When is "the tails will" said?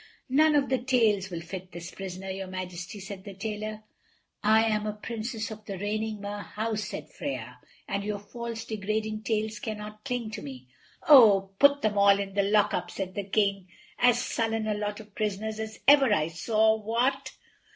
0.69-1.41